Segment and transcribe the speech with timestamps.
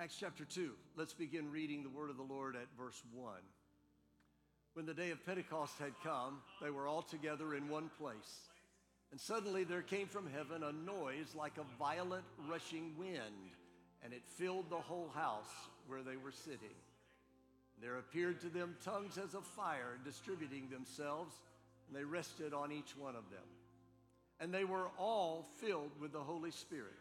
[0.00, 0.70] Acts chapter 2.
[0.96, 3.34] Let's begin reading the word of the Lord at verse 1.
[4.72, 8.48] When the day of Pentecost had come, they were all together in one place.
[9.10, 13.52] And suddenly there came from heaven a noise like a violent rushing wind,
[14.02, 15.52] and it filled the whole house
[15.86, 16.78] where they were sitting.
[17.74, 21.34] And there appeared to them tongues as of fire distributing themselves,
[21.86, 23.44] and they rested on each one of them.
[24.40, 26.96] And they were all filled with the Holy Spirit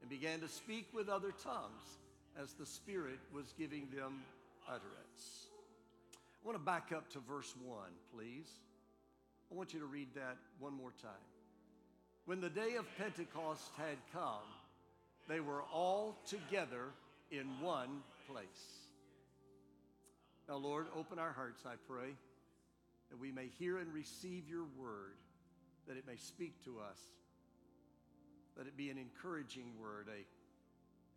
[0.00, 1.98] and began to speak with other tongues
[2.40, 4.22] as the Spirit was giving them
[4.68, 5.48] utterance.
[6.14, 7.78] I want to back up to verse 1,
[8.14, 8.48] please.
[9.50, 11.10] I want you to read that one more time.
[12.26, 14.46] When the day of Pentecost had come,
[15.28, 16.92] they were all together
[17.30, 18.46] in one place.
[20.48, 22.14] Now, Lord, open our hearts, I pray,
[23.10, 25.16] that we may hear and receive your word,
[25.86, 26.98] that it may speak to us,
[28.56, 30.24] that it be an encouraging word, a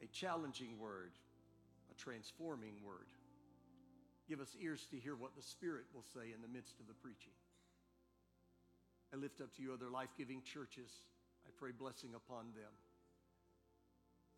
[0.02, 1.12] a challenging word,
[1.91, 3.10] a transforming word.
[4.27, 6.98] Give us ears to hear what the Spirit will say in the midst of the
[6.98, 7.35] preaching.
[9.13, 10.90] I lift up to you other life giving churches.
[11.46, 12.72] I pray blessing upon them.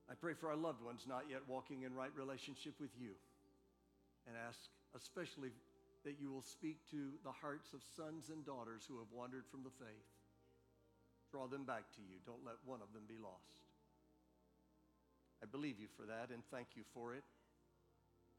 [0.09, 3.15] I pray for our loved ones not yet walking in right relationship with you
[4.27, 4.59] and ask
[4.95, 5.51] especially
[6.03, 9.63] that you will speak to the hearts of sons and daughters who have wandered from
[9.63, 10.09] the faith.
[11.31, 12.19] Draw them back to you.
[12.27, 13.62] Don't let one of them be lost.
[15.43, 17.23] I believe you for that and thank you for it.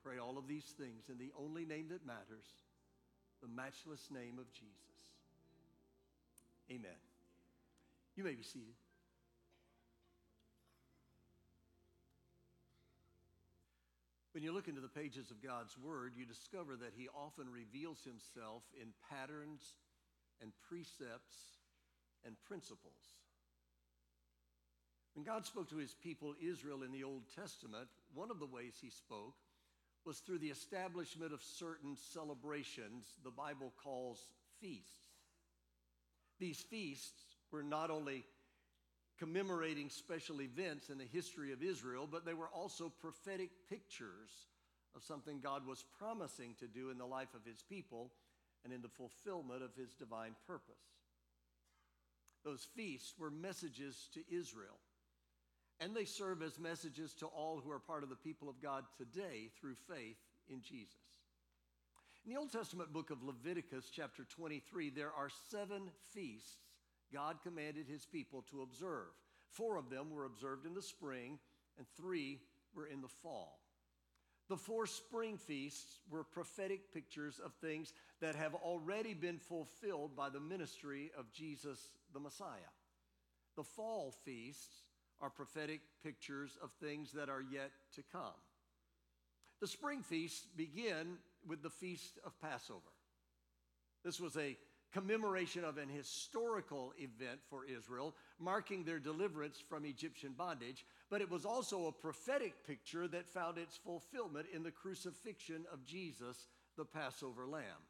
[0.03, 2.49] Pray all of these things in the only name that matters,
[3.43, 4.73] the matchless name of Jesus.
[6.71, 6.97] Amen.
[8.17, 8.73] You may be seated.
[14.33, 18.03] When you look into the pages of God's Word, you discover that He often reveals
[18.03, 19.77] Himself in patterns
[20.41, 21.61] and precepts
[22.25, 23.24] and principles.
[25.15, 28.75] When God spoke to his people Israel in the Old Testament, one of the ways
[28.81, 29.35] he spoke
[30.05, 34.27] was through the establishment of certain celebrations the Bible calls
[34.61, 34.91] feasts.
[36.41, 38.25] These feasts were not only
[39.19, 44.31] commemorating special events in the history of Israel, but they were also prophetic pictures
[44.97, 48.11] of something God was promising to do in the life of his people
[48.65, 50.75] and in the fulfillment of his divine purpose.
[52.45, 54.77] Those feasts were messages to Israel
[55.81, 58.85] and they serve as messages to all who are part of the people of God
[58.97, 60.17] today through faith
[60.49, 61.01] in Jesus.
[62.25, 66.59] In the Old Testament book of Leviticus, chapter 23, there are seven feasts
[67.13, 69.09] God commanded his people to observe.
[69.51, 71.39] Four of them were observed in the spring,
[71.77, 72.41] and three
[72.75, 73.61] were in the fall.
[74.49, 80.29] The four spring feasts were prophetic pictures of things that have already been fulfilled by
[80.29, 82.73] the ministry of Jesus the Messiah.
[83.57, 84.83] The fall feasts
[85.21, 88.35] are prophetic pictures of things that are yet to come.
[89.61, 92.81] The spring feasts begin with the Feast of Passover.
[94.05, 94.57] This was a
[94.93, 101.31] commemoration of an historical event for Israel, marking their deliverance from Egyptian bondage, but it
[101.31, 106.85] was also a prophetic picture that found its fulfillment in the crucifixion of Jesus, the
[106.85, 107.89] Passover lamb.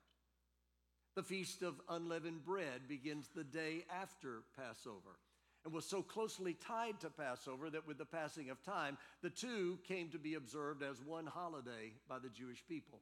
[1.15, 5.19] The Feast of Unleavened Bread begins the day after Passover
[5.65, 9.79] and was so closely tied to Passover that with the passing of time, the two
[9.89, 13.01] came to be observed as one holiday by the Jewish people.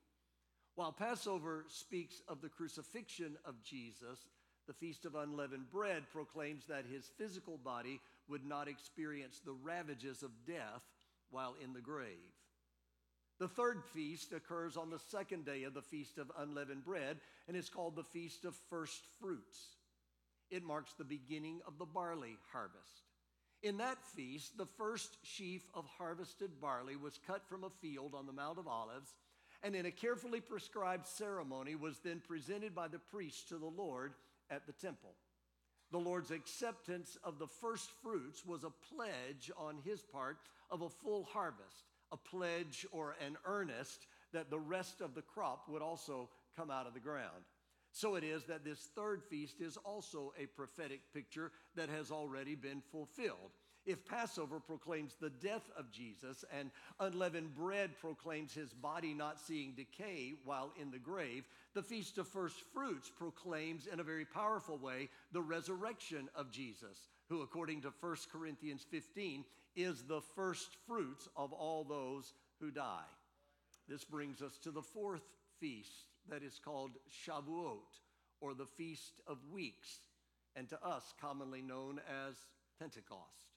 [0.74, 4.28] While Passover speaks of the crucifixion of Jesus,
[4.66, 10.22] the Feast of Unleavened Bread proclaims that his physical body would not experience the ravages
[10.22, 10.82] of death
[11.30, 12.06] while in the grave.
[13.38, 17.18] The third feast occurs on the second day of the Feast of Unleavened Bread
[17.48, 19.76] and is called the Feast of First Fruits.
[20.52, 23.06] It marks the beginning of the barley harvest.
[23.62, 28.26] In that feast, the first sheaf of harvested barley was cut from a field on
[28.26, 29.14] the Mount of Olives,
[29.62, 34.12] and in a carefully prescribed ceremony was then presented by the priest to the Lord
[34.50, 35.14] at the temple.
[35.90, 40.36] The Lord's acceptance of the first fruits was a pledge on his part
[40.70, 45.66] of a full harvest, a pledge or an earnest that the rest of the crop
[45.70, 47.44] would also come out of the ground.
[47.92, 52.54] So it is that this third feast is also a prophetic picture that has already
[52.54, 53.52] been fulfilled.
[53.84, 59.72] If Passover proclaims the death of Jesus and unleavened bread proclaims his body not seeing
[59.72, 61.44] decay while in the grave,
[61.74, 67.08] the Feast of First Fruits proclaims in a very powerful way the resurrection of Jesus,
[67.28, 69.44] who, according to 1 Corinthians 15,
[69.74, 73.02] is the first fruits of all those who die.
[73.88, 75.22] This brings us to the fourth
[75.58, 76.92] feast that is called
[77.26, 78.00] Shavuot,
[78.40, 79.88] or the Feast of Weeks,
[80.56, 82.34] and to us commonly known as
[82.78, 83.52] Pentecost.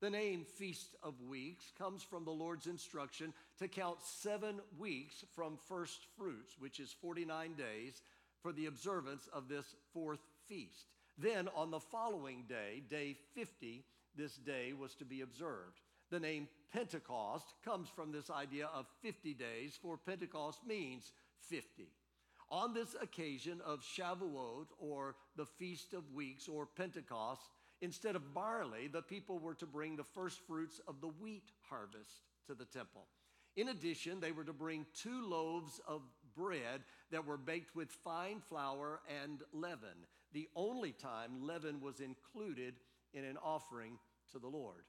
[0.00, 5.58] The name Feast of Weeks comes from the Lord's instruction to count seven weeks from
[5.68, 8.02] first fruits, which is 49 days,
[8.42, 10.86] for the observance of this fourth feast.
[11.16, 15.80] Then on the following day, day 50, this day was to be observed.
[16.10, 21.10] The name Pentecost comes from this idea of 50 days, for Pentecost means
[21.48, 21.88] 50.
[22.50, 27.50] On this occasion of Shavuot, or the Feast of Weeks, or Pentecost,
[27.80, 32.22] instead of barley, the people were to bring the first fruits of the wheat harvest
[32.46, 33.06] to the temple.
[33.56, 36.02] In addition, they were to bring two loaves of
[36.36, 42.74] bread that were baked with fine flour and leaven, the only time leaven was included
[43.14, 43.98] in an offering
[44.32, 44.84] to the Lord.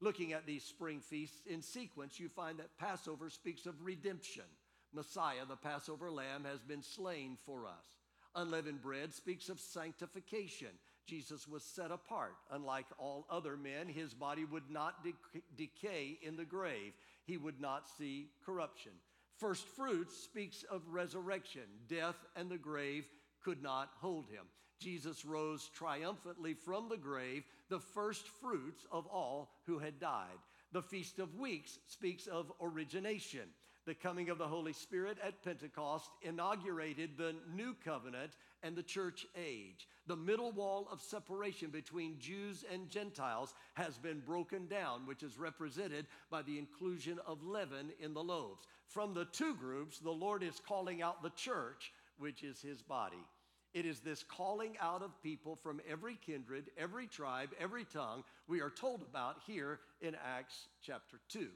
[0.00, 4.44] Looking at these spring feasts in sequence, you find that Passover speaks of redemption.
[4.92, 7.86] Messiah, the Passover lamb, has been slain for us.
[8.34, 10.68] Unleavened bread speaks of sanctification.
[11.06, 12.34] Jesus was set apart.
[12.50, 16.92] Unlike all other men, his body would not de- decay in the grave,
[17.24, 18.92] he would not see corruption.
[19.38, 21.62] First fruits speaks of resurrection.
[21.88, 23.06] Death and the grave
[23.42, 24.44] could not hold him.
[24.78, 30.38] Jesus rose triumphantly from the grave, the first fruits of all who had died.
[30.72, 33.48] The Feast of Weeks speaks of origination.
[33.86, 38.32] The coming of the Holy Spirit at Pentecost inaugurated the new covenant
[38.64, 39.86] and the church age.
[40.08, 45.38] The middle wall of separation between Jews and Gentiles has been broken down, which is
[45.38, 48.66] represented by the inclusion of leaven in the loaves.
[48.88, 53.24] From the two groups, the Lord is calling out the church, which is his body.
[53.72, 58.60] It is this calling out of people from every kindred, every tribe, every tongue we
[58.60, 61.46] are told about here in Acts chapter 2.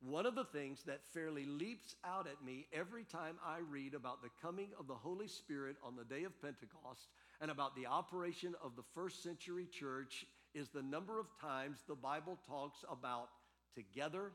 [0.00, 4.22] One of the things that fairly leaps out at me every time I read about
[4.22, 7.08] the coming of the Holy Spirit on the day of Pentecost
[7.40, 10.24] and about the operation of the first century church
[10.54, 13.28] is the number of times the Bible talks about
[13.74, 14.30] together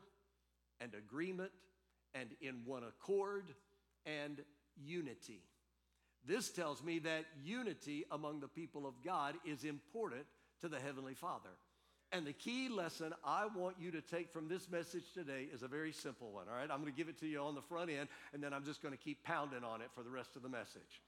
[0.80, 1.50] and agreement
[2.14, 3.44] and in one accord
[4.04, 4.40] and
[4.76, 5.40] unity.
[6.26, 10.24] This tells me that unity among the people of God is important
[10.60, 11.50] to the Heavenly Father.
[12.14, 15.68] And the key lesson I want you to take from this message today is a
[15.68, 16.70] very simple one, all right?
[16.70, 18.80] I'm going to give it to you on the front end, and then I'm just
[18.80, 21.02] going to keep pounding on it for the rest of the message.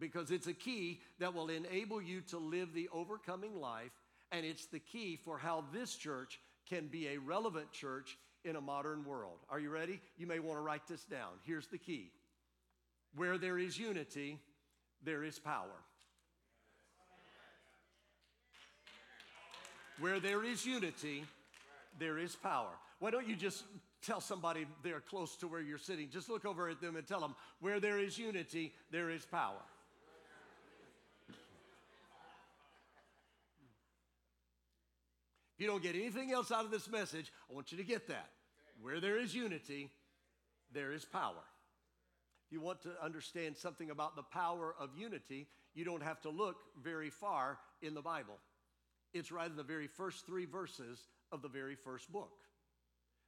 [0.00, 3.90] Because it's a key that will enable you to live the overcoming life,
[4.32, 8.16] and it's the key for how this church can be a relevant church
[8.46, 9.40] in a modern world.
[9.50, 10.00] Are you ready?
[10.16, 11.32] You may want to write this down.
[11.44, 12.12] Here's the key
[13.14, 14.38] where there is unity,
[15.02, 15.84] there is power.
[19.98, 21.24] Where there is unity,
[21.98, 22.70] there is power.
[22.98, 23.64] Why don't you just
[24.02, 26.10] tell somebody they're close to where you're sitting?
[26.10, 29.62] Just look over at them and tell them, where there is unity, there is power.
[35.58, 38.08] If you don't get anything else out of this message, I want you to get
[38.08, 38.28] that.
[38.82, 39.90] Where there is unity,
[40.74, 41.32] there is power.
[42.46, 46.28] If you want to understand something about the power of unity, you don't have to
[46.28, 48.36] look very far in the Bible.
[49.16, 50.98] It's right in the very first three verses
[51.32, 52.32] of the very first book.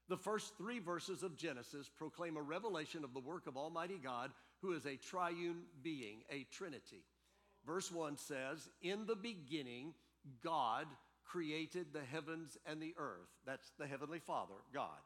[0.09, 4.31] The first three verses of Genesis proclaim a revelation of the work of Almighty God,
[4.63, 7.05] who is a triune being, a trinity.
[7.67, 9.93] Verse 1 says, In the beginning,
[10.43, 10.87] God
[11.25, 13.29] created the heavens and the earth.
[13.45, 14.99] That's the Heavenly Father, God.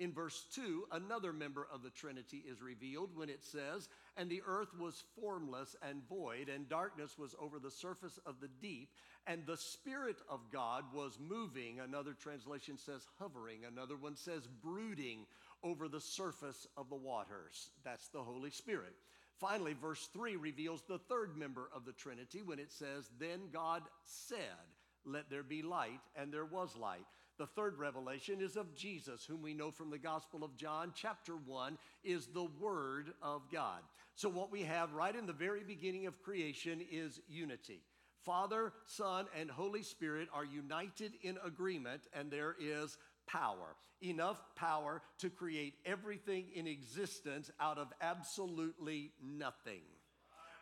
[0.00, 4.40] In verse 2, another member of the Trinity is revealed when it says, And the
[4.46, 8.88] earth was formless and void, and darkness was over the surface of the deep,
[9.26, 11.80] and the Spirit of God was moving.
[11.80, 15.26] Another translation says hovering, another one says brooding
[15.62, 17.68] over the surface of the waters.
[17.84, 18.94] That's the Holy Spirit.
[19.38, 23.82] Finally, verse 3 reveals the third member of the Trinity when it says, Then God
[24.06, 24.38] said,
[25.04, 27.04] Let there be light, and there was light.
[27.40, 31.32] The third revelation is of Jesus, whom we know from the Gospel of John, chapter
[31.32, 33.80] 1, is the Word of God.
[34.14, 37.80] So, what we have right in the very beginning of creation is unity.
[38.26, 43.74] Father, Son, and Holy Spirit are united in agreement, and there is power.
[44.02, 49.80] Enough power to create everything in existence out of absolutely nothing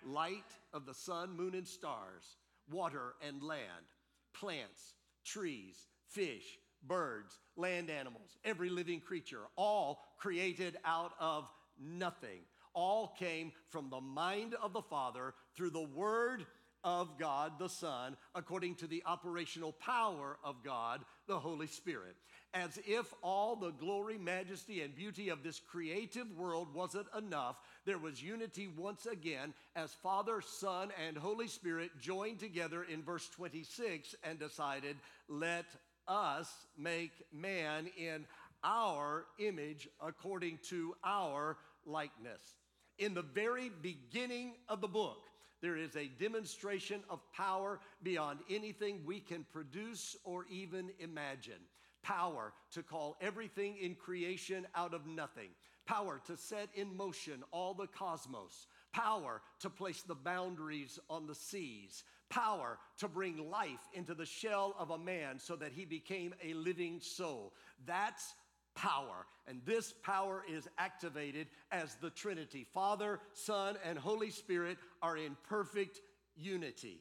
[0.06, 2.36] light of the sun, moon, and stars,
[2.70, 3.90] water and land,
[4.32, 4.94] plants,
[5.24, 6.56] trees, fish,
[6.86, 11.48] birds, land animals, every living creature, all created out of
[11.80, 12.40] nothing.
[12.74, 16.46] All came from the mind of the Father through the Word
[16.84, 22.14] of God the Son, according to the operational power of God the Holy Spirit.
[22.54, 27.98] As if all the glory, majesty, and beauty of this creative world wasn't enough, there
[27.98, 34.14] was unity once again as Father, Son, and Holy Spirit joined together in verse 26
[34.22, 34.96] and decided,
[35.28, 35.66] let
[36.08, 38.24] us make man in
[38.64, 42.56] our image according to our likeness.
[42.98, 45.24] In the very beginning of the book,
[45.60, 51.60] there is a demonstration of power beyond anything we can produce or even imagine.
[52.02, 55.50] Power to call everything in creation out of nothing.
[55.86, 58.66] Power to set in motion all the cosmos.
[58.92, 62.04] Power to place the boundaries on the seas.
[62.30, 66.54] Power to bring life into the shell of a man so that he became a
[66.54, 67.52] living soul.
[67.86, 68.34] That's
[68.74, 69.26] power.
[69.46, 75.36] And this power is activated as the Trinity Father, Son, and Holy Spirit are in
[75.48, 76.00] perfect
[76.36, 77.00] unity.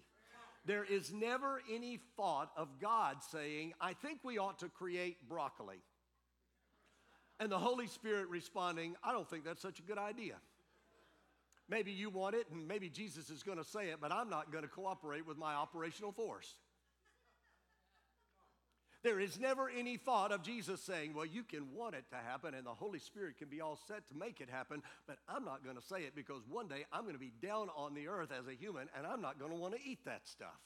[0.65, 5.77] There is never any thought of God saying, I think we ought to create broccoli.
[7.39, 10.35] And the Holy Spirit responding, I don't think that's such a good idea.
[11.69, 14.51] Maybe you want it, and maybe Jesus is going to say it, but I'm not
[14.51, 16.55] going to cooperate with my operational force.
[19.03, 22.53] There is never any thought of Jesus saying, Well, you can want it to happen
[22.53, 25.63] and the Holy Spirit can be all set to make it happen, but I'm not
[25.63, 28.31] going to say it because one day I'm going to be down on the earth
[28.37, 30.59] as a human and I'm not going to want to eat that stuff.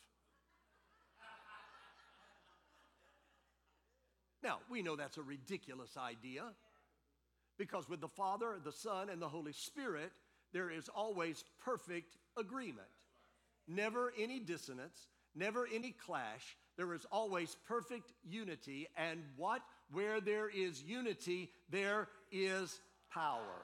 [4.41, 6.43] now, we know that's a ridiculous idea
[7.57, 10.11] because with the Father, the Son, and the Holy Spirit,
[10.53, 12.87] there is always perfect agreement.
[13.67, 18.87] Never any dissonance, never any clash, there is always perfect unity.
[18.97, 19.61] And what?
[19.91, 22.79] Where there is unity, there is
[23.13, 23.61] power.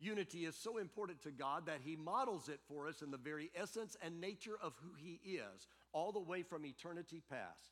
[0.00, 3.50] Unity is so important to God that He models it for us in the very
[3.54, 7.70] essence and nature of who He is, all the way from eternity past.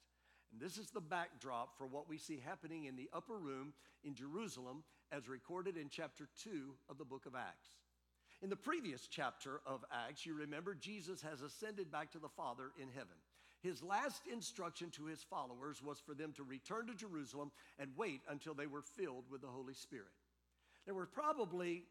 [0.53, 3.73] And this is the backdrop for what we see happening in the upper room
[4.05, 7.69] in Jerusalem, as recorded in chapter 2 of the book of Acts.
[8.43, 12.71] In the previous chapter of Acts, you remember Jesus has ascended back to the Father
[12.81, 13.17] in heaven.
[13.61, 18.21] His last instruction to his followers was for them to return to Jerusalem and wait
[18.29, 20.13] until they were filled with the Holy Spirit.
[20.85, 21.83] There were probably,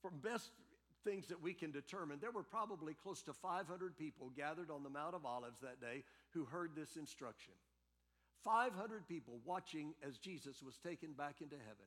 [0.00, 0.50] from best
[1.04, 4.90] things that we can determine, there were probably close to 500 people gathered on the
[4.90, 7.52] Mount of Olives that day who heard this instruction.
[8.42, 11.86] 500 people watching as Jesus was taken back into heaven.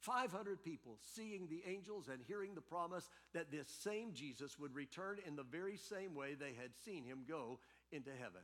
[0.00, 5.18] 500 people seeing the angels and hearing the promise that this same Jesus would return
[5.26, 7.58] in the very same way they had seen him go
[7.92, 8.42] into heaven.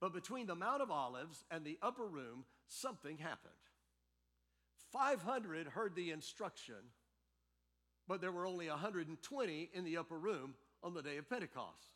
[0.00, 3.52] But between the Mount of Olives and the upper room, something happened.
[4.92, 6.74] 500 heard the instruction,
[8.06, 11.90] but there were only 120 in the upper room on the day of Pentecost.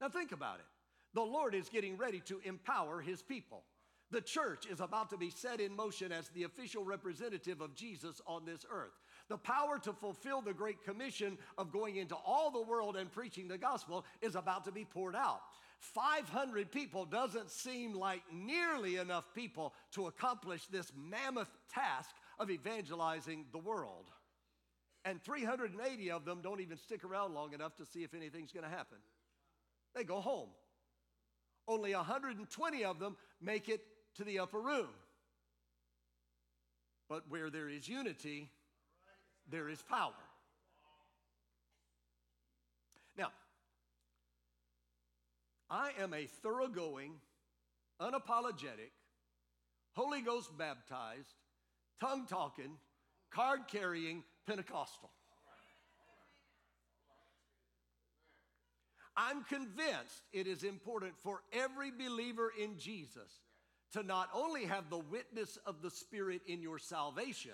[0.00, 0.66] Now, think about it.
[1.14, 3.64] The Lord is getting ready to empower his people.
[4.10, 8.22] The church is about to be set in motion as the official representative of Jesus
[8.26, 8.94] on this earth.
[9.28, 13.48] The power to fulfill the Great Commission of going into all the world and preaching
[13.48, 15.40] the gospel is about to be poured out.
[15.80, 23.44] 500 people doesn't seem like nearly enough people to accomplish this mammoth task of evangelizing
[23.52, 24.06] the world.
[25.04, 28.64] And 380 of them don't even stick around long enough to see if anything's going
[28.64, 28.98] to happen.
[29.94, 30.48] They go home.
[31.68, 33.82] Only 120 of them make it
[34.18, 34.88] to the upper room.
[37.08, 38.50] But where there is unity,
[39.48, 40.12] there is power.
[43.16, 43.30] Now,
[45.70, 47.12] I am a thoroughgoing,
[48.00, 48.90] unapologetic,
[49.92, 51.34] Holy Ghost baptized,
[52.00, 52.76] tongue talking,
[53.30, 55.10] card carrying Pentecostal.
[59.16, 63.40] I'm convinced it is important for every believer in Jesus
[63.92, 67.52] to not only have the witness of the Spirit in your salvation,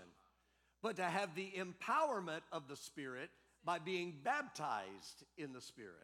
[0.82, 3.30] but to have the empowerment of the Spirit
[3.64, 5.94] by being baptized in the Spirit.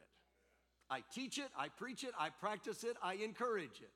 [0.89, 3.91] I teach it, I preach it, I practice it, I encourage it.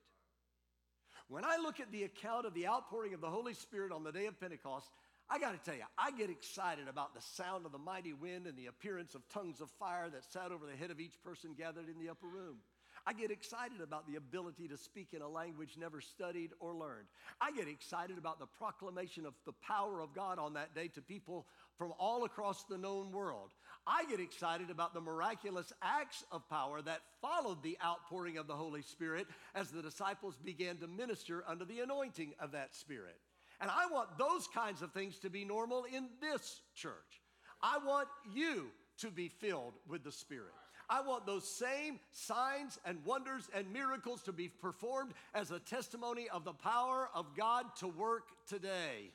[1.29, 4.13] When I look at the account of the outpouring of the Holy Spirit on the
[4.13, 4.91] day of Pentecost,
[5.29, 8.47] I got to tell you, I get excited about the sound of the mighty wind
[8.47, 11.55] and the appearance of tongues of fire that sat over the head of each person
[11.57, 12.59] gathered in the upper room.
[13.07, 17.07] I get excited about the ability to speak in a language never studied or learned.
[17.39, 21.03] I get excited about the proclamation of the power of God on that day to
[21.03, 21.47] people
[21.77, 23.51] from all across the known world.
[23.87, 28.57] I get excited about the miraculous acts of power that followed the outpouring of the
[28.57, 33.17] Holy Spirit as the disciples began to minister under the anointing of that Spirit.
[33.61, 37.21] And I want those kinds of things to be normal in this church.
[37.61, 38.69] I want you
[38.99, 40.55] to be filled with the Spirit.
[40.89, 46.29] I want those same signs and wonders and miracles to be performed as a testimony
[46.29, 49.13] of the power of God to work today.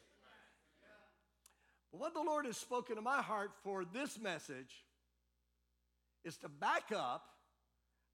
[1.91, 4.85] What the Lord has spoken to my heart for this message
[6.23, 7.25] is to back up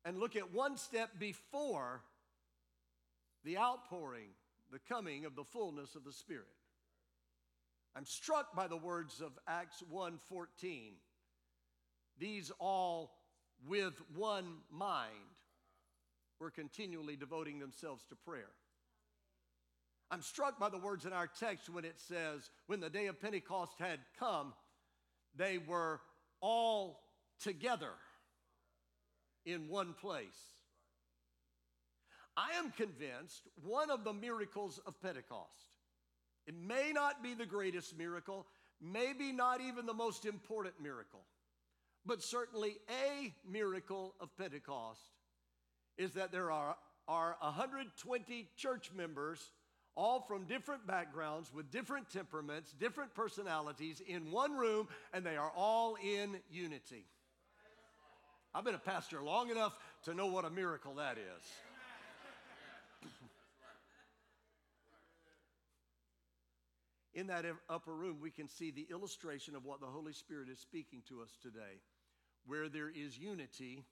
[0.06, 2.02] and look at one step before
[3.44, 4.30] the outpouring,
[4.72, 6.48] the coming of the fullness of the Spirit.
[7.96, 11.00] I'm struck by the words of Acts 1:14.
[12.18, 13.18] These all
[13.68, 15.14] with one mind
[16.40, 18.52] were continually devoting themselves to prayer.
[20.12, 23.20] I'm struck by the words in our text when it says, when the day of
[23.20, 24.54] Pentecost had come,
[25.36, 26.00] they were
[26.42, 27.02] all
[27.42, 27.92] together
[29.46, 30.28] in one place.
[32.38, 35.76] I am convinced one of the miracles of Pentecost,
[36.48, 38.46] it may not be the greatest miracle,
[38.82, 41.22] maybe not even the most important miracle,
[42.06, 45.02] but certainly a miracle of Pentecost
[45.98, 46.76] is that there are,
[47.08, 49.52] are 120 church members,
[49.96, 55.52] all from different backgrounds, with different temperaments, different personalities, in one room, and they are
[55.56, 57.06] all in unity.
[58.54, 61.44] I've been a pastor long enough to know what a miracle that is.
[67.14, 70.60] In that upper room, we can see the illustration of what the Holy Spirit is
[70.60, 71.80] speaking to us today.
[72.46, 73.84] Where there is unity,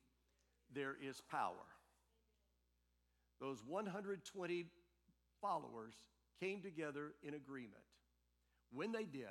[0.74, 1.67] there is power.
[3.39, 4.65] Those 120
[5.41, 5.95] followers
[6.39, 7.83] came together in agreement.
[8.72, 9.27] When they did,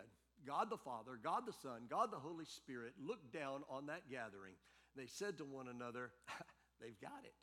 [0.46, 4.54] God the Father, God the Son, God the Holy Spirit looked down on that gathering.
[4.96, 6.10] They said to one another,
[6.80, 7.34] They've got it.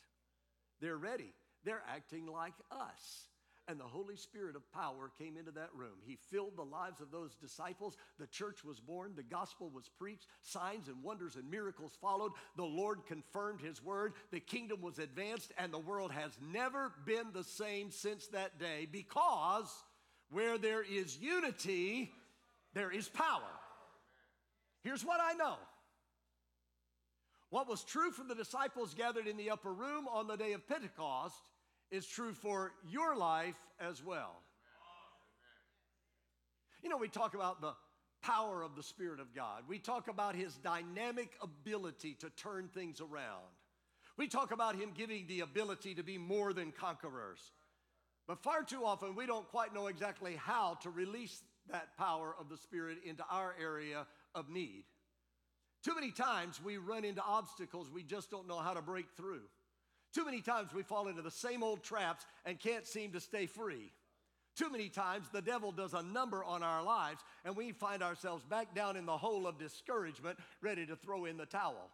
[0.82, 1.34] They're ready.
[1.64, 3.30] They're acting like us
[3.70, 6.00] and the Holy Spirit of power came into that room.
[6.04, 7.96] He filled the lives of those disciples.
[8.18, 9.14] The church was born.
[9.16, 10.26] The gospel was preached.
[10.42, 12.32] Signs and wonders and miracles followed.
[12.58, 14.14] The Lord confirmed his word.
[14.32, 18.88] The kingdom was advanced, and the world has never been the same since that day
[18.92, 19.72] because
[20.32, 22.12] where there is unity,
[22.74, 23.42] there is power.
[24.84, 25.58] Here's what I know.
[27.52, 30.68] What was true for the disciples gathered in the upper room on the day of
[30.68, 31.36] Pentecost
[31.92, 34.42] is true for your life as well.
[36.84, 37.74] You know, we talk about the
[38.22, 39.64] power of the Spirit of God.
[39.68, 43.46] We talk about his dynamic ability to turn things around.
[44.18, 47.40] We talk about him giving the ability to be more than conquerors.
[48.28, 52.50] But far too often, we don't quite know exactly how to release that power of
[52.50, 54.84] the Spirit into our area of need.
[55.84, 59.44] Too many times we run into obstacles we just don't know how to break through.
[60.14, 63.46] Too many times we fall into the same old traps and can't seem to stay
[63.46, 63.92] free.
[64.56, 68.44] Too many times the devil does a number on our lives and we find ourselves
[68.44, 71.90] back down in the hole of discouragement, ready to throw in the towel.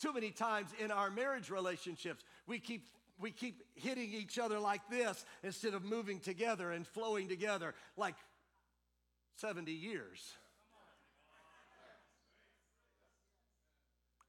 [0.00, 2.88] Too many times in our marriage relationships, we keep
[3.20, 8.16] we keep hitting each other like this instead of moving together and flowing together like
[9.36, 10.20] 70 years.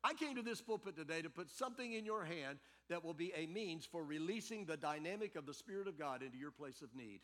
[0.06, 3.34] I came to this pulpit today to put something in your hand that will be
[3.36, 6.94] a means for releasing the dynamic of the Spirit of God into your place of
[6.96, 7.22] need.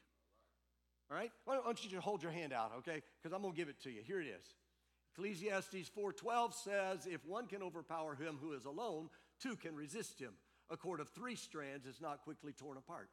[1.12, 1.32] All right?
[1.46, 3.04] Why don't you just hold your hand out, okay?
[3.22, 4.02] Because I'm going to give it to you.
[4.02, 4.56] Here it is.
[5.14, 10.34] Ecclesiastes 4:12 says, "If one can overpower him who is alone, two can resist him.
[10.72, 13.12] A cord of three strands is not quickly torn apart."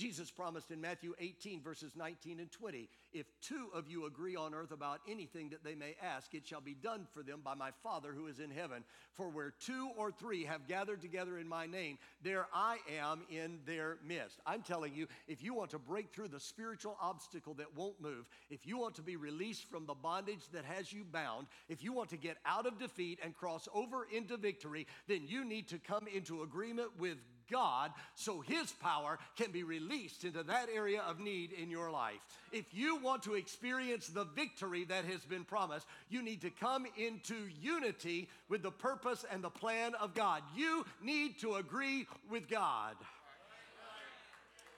[0.00, 4.54] Jesus promised in Matthew 18, verses 19 and 20, if two of you agree on
[4.54, 7.70] earth about anything that they may ask, it shall be done for them by my
[7.82, 8.82] Father who is in heaven.
[9.12, 13.58] For where two or three have gathered together in my name, there I am in
[13.66, 14.40] their midst.
[14.46, 18.26] I'm telling you, if you want to break through the spiritual obstacle that won't move,
[18.48, 21.92] if you want to be released from the bondage that has you bound, if you
[21.92, 25.78] want to get out of defeat and cross over into victory, then you need to
[25.78, 27.18] come into agreement with
[27.50, 32.20] God so His power can be released into that area of need in your life.
[32.52, 36.86] If you want to experience the victory that has been promised, you need to come
[36.96, 40.42] into unity with the purpose and the plan of God.
[40.56, 42.96] You need to agree with God.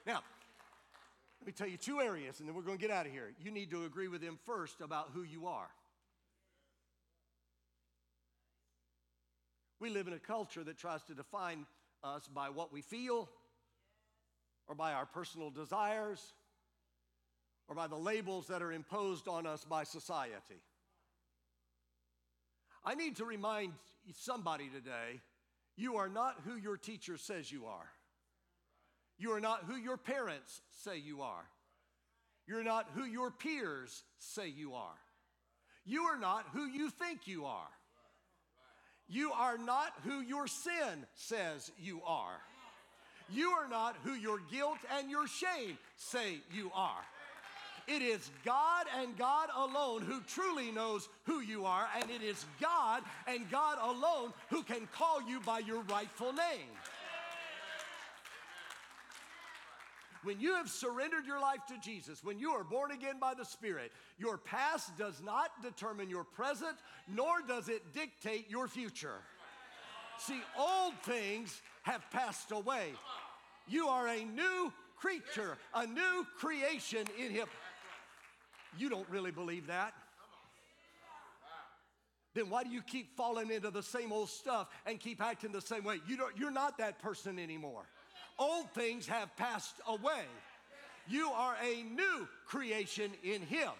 [0.06, 0.20] Now,
[1.40, 3.32] let me tell you two areas and then we're going to get out of here.
[3.42, 5.68] You need to agree with Him first about who you are.
[9.80, 11.66] We live in a culture that tries to define
[12.04, 13.28] us by what we feel
[14.68, 16.34] or by our personal desires
[17.68, 20.60] or by the labels that are imposed on us by society.
[22.84, 23.72] I need to remind
[24.14, 25.20] somebody today
[25.76, 27.88] you are not who your teacher says you are.
[29.18, 31.44] You are not who your parents say you are.
[32.46, 34.98] You're not who your peers say you are.
[35.84, 37.68] You are not who you think you are.
[39.08, 42.40] You are not who your sin says you are.
[43.30, 47.04] You are not who your guilt and your shame say you are.
[47.88, 52.44] It is God and God alone who truly knows who you are, and it is
[52.60, 56.68] God and God alone who can call you by your rightful name.
[60.22, 63.44] When you have surrendered your life to Jesus, when you are born again by the
[63.44, 66.76] Spirit, your past does not determine your present,
[67.12, 69.18] nor does it dictate your future.
[70.18, 72.92] See, old things have passed away.
[73.66, 77.48] You are a new creature, a new creation in Him.
[78.78, 79.92] You don't really believe that
[82.34, 85.60] then why do you keep falling into the same old stuff and keep acting the
[85.60, 86.00] same way?
[86.06, 87.84] You don't, you're not that person anymore.
[88.42, 90.24] Old things have passed away.
[91.06, 93.70] You are a new creation in Him.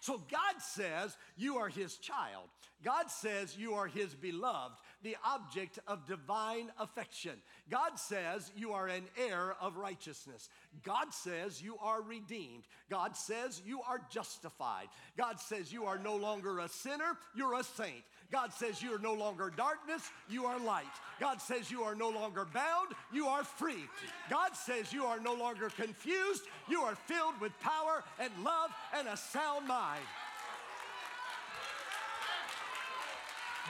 [0.00, 2.44] So God says you are His child.
[2.84, 7.32] God says you are His beloved, the object of divine affection.
[7.70, 10.50] God says you are an heir of righteousness.
[10.82, 12.64] God says you are redeemed.
[12.90, 14.88] God says you are justified.
[15.16, 18.04] God says you are no longer a sinner, you're a saint.
[18.30, 20.84] God says you are no longer darkness, you are light.
[21.20, 23.84] God says you are no longer bound, you are free.
[24.28, 29.08] God says you are no longer confused, you are filled with power and love and
[29.08, 30.02] a sound mind.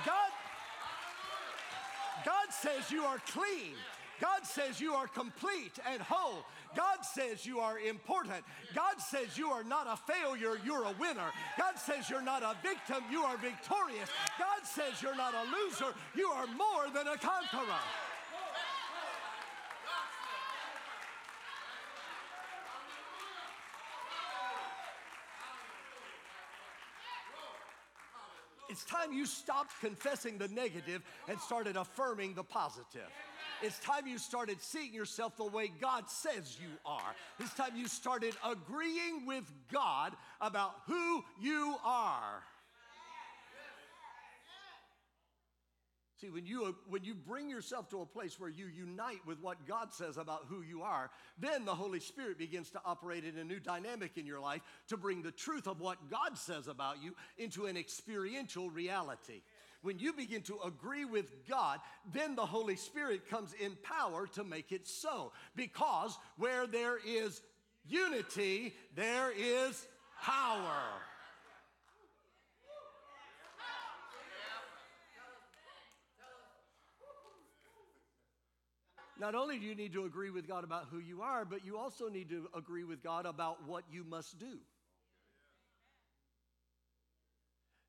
[0.04, 0.30] God,
[2.24, 3.74] God says you are clean.
[4.20, 6.44] God says you are complete and whole.
[6.76, 8.44] God says you are important.
[8.74, 11.30] God says you are not a failure, you're a winner.
[11.58, 14.08] God says you're not a victim, you are victorious.
[14.38, 17.80] God says you're not a loser, you are more than a conqueror.
[28.70, 33.08] It's time you stopped confessing the negative and started affirming the positive.
[33.64, 37.14] It's time you started seeing yourself the way God says you are.
[37.40, 42.42] It's time you started agreeing with God about who you are.
[46.20, 49.66] See, when you, when you bring yourself to a place where you unite with what
[49.66, 53.44] God says about who you are, then the Holy Spirit begins to operate in a
[53.44, 57.14] new dynamic in your life to bring the truth of what God says about you
[57.36, 59.42] into an experiential reality.
[59.84, 61.78] When you begin to agree with God,
[62.10, 65.32] then the Holy Spirit comes in power to make it so.
[65.54, 67.42] Because where there is
[67.86, 69.86] unity, there is
[70.22, 70.80] power.
[79.20, 81.76] Not only do you need to agree with God about who you are, but you
[81.76, 84.58] also need to agree with God about what you must do.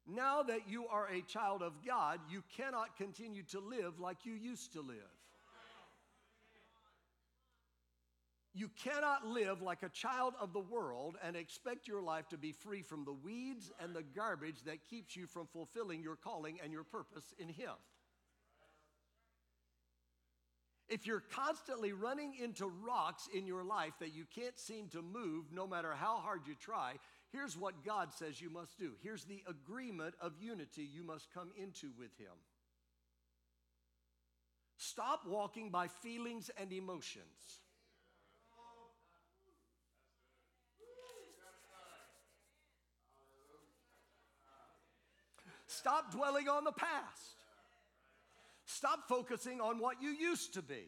[0.08, 4.34] Now that you are a child of God, you cannot continue to live like you
[4.34, 4.98] used to live.
[8.54, 12.54] You cannot live like a child of the world and expect your life to be
[12.54, 16.72] free from the weeds and the garbage that keeps you from fulfilling your calling and
[16.72, 17.74] your purpose in Him.
[20.88, 25.52] If you're constantly running into rocks in your life that you can't seem to move
[25.52, 26.94] no matter how hard you try,
[27.36, 28.92] Here's what God says you must do.
[29.04, 32.32] Here's the agreement of unity you must come into with Him.
[34.78, 37.60] Stop walking by feelings and emotions.
[45.68, 47.36] Stop dwelling on the past.
[48.66, 50.88] Stop focusing on what you used to be.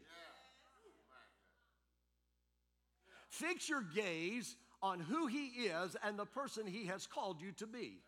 [3.27, 4.55] Fix your gaze
[4.87, 7.99] on who He is and the person He has called you to be.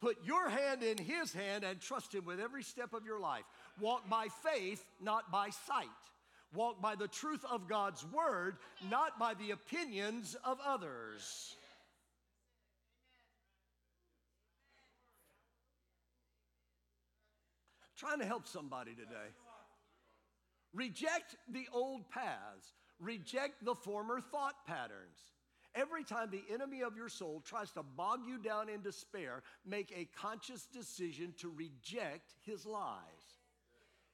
[0.00, 3.44] Put your hand in His hand and trust Him with every step of your life.
[3.80, 5.86] Walk by faith, not by sight.
[6.54, 8.56] Walk by the truth of God's word,
[8.90, 11.56] not by the opinions of others.
[18.02, 19.30] trying to help somebody today.
[20.74, 25.20] Reject the old paths, reject the former thought patterns.
[25.74, 29.90] Every time the enemy of your soul tries to bog you down in despair, make
[29.96, 33.00] a conscious decision to reject his lies.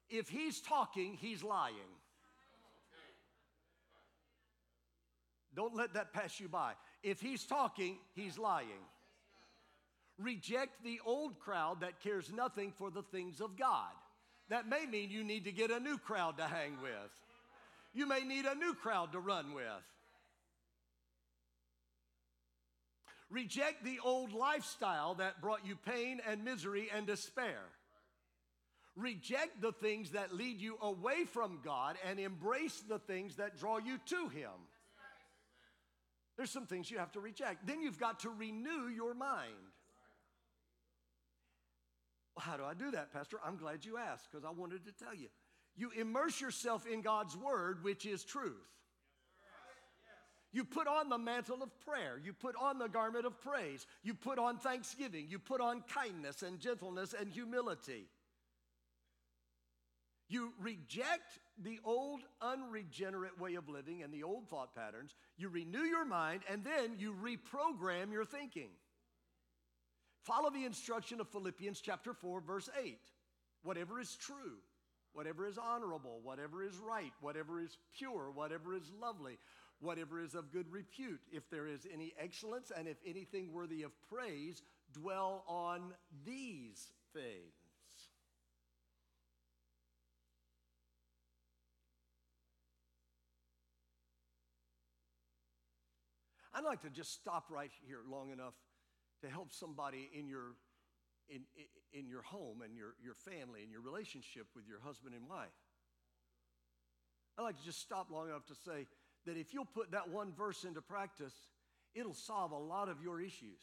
[0.09, 1.75] If he's talking, he's lying.
[5.55, 6.75] Don't let that pass you by.
[7.03, 8.87] If he's talking, he's lying.
[10.17, 13.93] Reject the old crowd that cares nothing for the things of God.
[14.49, 17.11] That may mean you need to get a new crowd to hang with.
[17.93, 19.65] You may need a new crowd to run with.
[23.31, 27.61] Reject the old lifestyle that brought you pain and misery and despair.
[28.97, 33.79] Reject the things that lead you away from God and embrace the things that draw
[33.79, 34.51] you to Him.
[36.37, 37.67] There's some things you have to reject.
[37.67, 39.53] Then you've got to renew your mind.
[42.39, 43.39] How do I do that, Pastor?
[43.45, 45.29] I'm glad you asked because I wanted to tell you.
[45.77, 48.78] You immerse yourself in God's Word, which is truth.
[50.53, 52.19] You put on the mantle of prayer.
[52.23, 53.87] You put on the garment of praise.
[54.03, 55.27] You put on thanksgiving.
[55.29, 58.07] You put on kindness and gentleness and humility.
[60.29, 65.15] You reject the old unregenerate way of living and the old thought patterns.
[65.37, 68.69] You renew your mind and then you reprogram your thinking.
[70.25, 72.99] Follow the instruction of Philippians chapter 4 verse 8.
[73.63, 74.59] Whatever is true,
[75.15, 79.39] whatever is honorable, whatever is right, whatever is pure, whatever is lovely,
[79.81, 83.93] whatever is of good repute, if there is any excellence and if anything worthy of
[84.11, 84.63] praise,
[84.93, 85.93] dwell on
[86.25, 87.55] these things.
[96.55, 98.55] I'd like to just stop right here long enough
[99.23, 100.57] to help somebody in your
[101.29, 101.43] in,
[101.93, 105.53] in your home and your, your family and your relationship with your husband and wife.
[107.39, 108.87] I'd like to just stop long enough to say
[109.29, 111.35] that if you'll put that one verse into practice,
[111.95, 113.61] it'll solve a lot of your issues.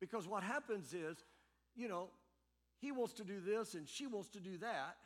[0.00, 1.18] Because what happens is,
[1.76, 2.08] you know,
[2.78, 4.96] he wants to do this and she wants to do that.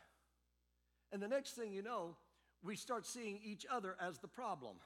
[1.12, 2.16] And the next thing you know,
[2.62, 4.76] we start seeing each other as the problem.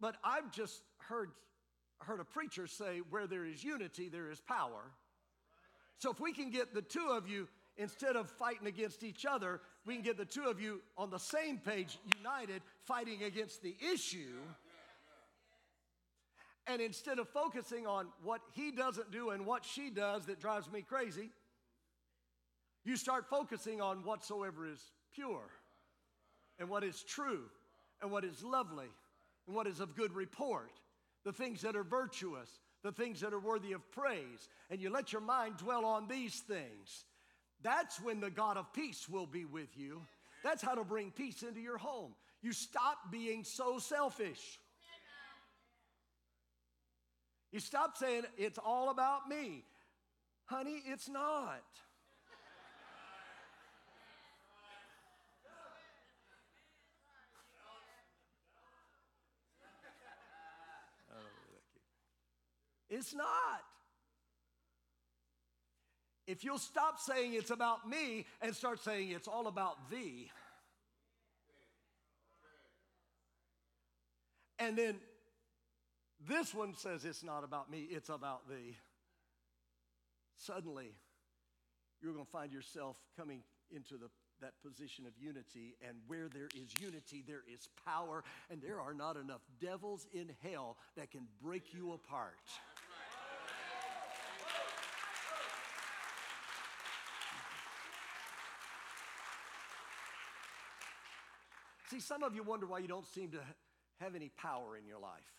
[0.00, 1.30] But I've just heard,
[1.98, 4.92] heard a preacher say, where there is unity, there is power.
[5.98, 9.60] So if we can get the two of you, instead of fighting against each other,
[9.86, 13.74] we can get the two of you on the same page, united, fighting against the
[13.92, 14.38] issue.
[16.66, 20.70] And instead of focusing on what he doesn't do and what she does that drives
[20.70, 21.30] me crazy,
[22.84, 24.80] you start focusing on whatsoever is
[25.14, 25.50] pure
[26.58, 27.44] and what is true
[28.02, 28.88] and what is lovely
[29.46, 30.72] and what is of good report,
[31.24, 35.12] the things that are virtuous, the things that are worthy of praise, and you let
[35.12, 37.04] your mind dwell on these things.
[37.62, 40.02] That's when the God of peace will be with you.
[40.42, 42.14] That's how to bring peace into your home.
[42.42, 44.58] You stop being so selfish.
[47.52, 49.64] You stop saying, it's all about me.
[50.46, 51.62] Honey, it's not.
[62.88, 63.62] It's not.
[66.30, 70.30] If you'll stop saying it's about me and start saying it's all about thee,
[74.60, 74.94] and then
[76.28, 78.76] this one says it's not about me, it's about thee,
[80.36, 80.94] suddenly
[82.00, 84.08] you're going to find yourself coming into the
[84.40, 85.76] that position of unity.
[85.86, 88.24] And where there is unity, there is power.
[88.50, 92.38] And there are not enough devils in hell that can break you apart.
[101.90, 103.40] See, some of you wonder why you don't seem to
[103.98, 105.34] have any power in your life.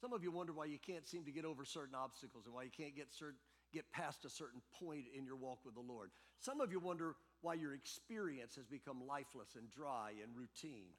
[0.00, 2.64] Some of you wonder why you can't seem to get over certain obstacles and why
[2.64, 3.38] you can't get, certain,
[3.72, 6.10] get past a certain point in your walk with the Lord.
[6.40, 10.90] Some of you wonder why your experience has become lifeless and dry and routine.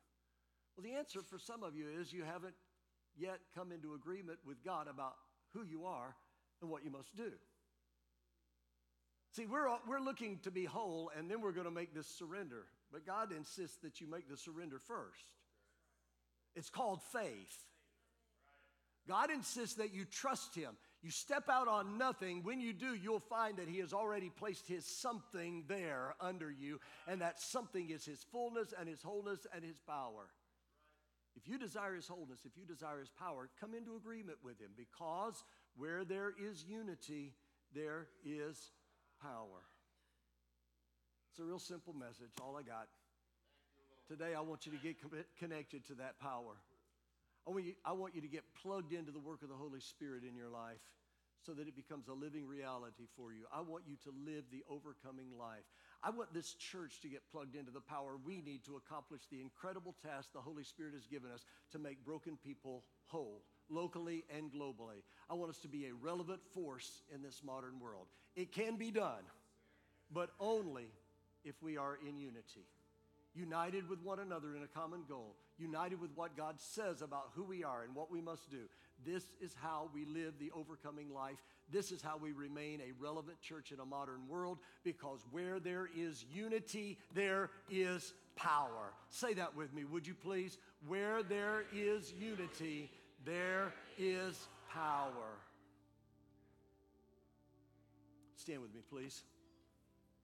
[0.78, 2.56] Well, the answer for some of you is you haven't
[3.18, 5.16] yet come into agreement with God about
[5.54, 6.16] who you are
[6.62, 7.32] and what you must do.
[9.36, 12.66] See, we're, we're looking to be whole, and then we're going to make this surrender.
[12.92, 15.34] But God insists that you make the surrender first.
[16.56, 17.66] It's called faith.
[19.08, 20.76] God insists that you trust Him.
[21.02, 22.44] You step out on nothing.
[22.44, 26.80] When you do, you'll find that He has already placed His something there under you,
[27.08, 30.28] and that something is His fullness and His wholeness and His power.
[31.36, 34.72] If you desire His wholeness, if you desire His power, come into agreement with Him
[34.76, 35.44] because
[35.76, 37.34] where there is unity,
[37.74, 38.72] there is
[39.22, 39.62] power.
[41.38, 42.88] It's a real simple message, all I got.
[44.10, 44.98] Today, I want you to get
[45.38, 46.58] connected to that power.
[47.46, 49.80] I want, you, I want you to get plugged into the work of the Holy
[49.80, 50.82] Spirit in your life
[51.46, 53.46] so that it becomes a living reality for you.
[53.54, 55.62] I want you to live the overcoming life.
[56.02, 59.40] I want this church to get plugged into the power we need to accomplish the
[59.40, 64.52] incredible task the Holy Spirit has given us to make broken people whole, locally and
[64.52, 65.06] globally.
[65.30, 68.08] I want us to be a relevant force in this modern world.
[68.36, 69.22] It can be done,
[70.12, 70.90] but only
[71.48, 72.66] if we are in unity,
[73.34, 77.44] united with one another in a common goal, united with what God says about who
[77.44, 78.66] we are and what we must do.
[79.06, 81.38] This is how we live the overcoming life.
[81.72, 85.88] This is how we remain a relevant church in a modern world because where there
[85.96, 88.94] is unity, there is power.
[89.10, 90.58] Say that with me, would you please?
[90.88, 92.90] Where there is unity,
[93.26, 95.38] there is power.
[98.36, 99.24] Stand with me, please.